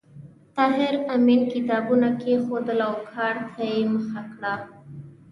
طاهر 0.55 0.93
آمین 1.15 1.41
کتابونه 1.53 2.07
کېښودل 2.21 2.79
او 2.87 2.93
کار 3.11 3.35
ته 3.53 3.61
یې 3.73 3.81
مخه 3.93 4.21
کړه 4.31 4.53